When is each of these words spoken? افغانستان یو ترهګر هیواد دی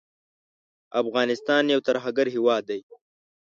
افغانستان 1.01 1.63
یو 1.73 1.79
ترهګر 1.87 2.25
هیواد 2.35 2.63
دی 2.69 2.79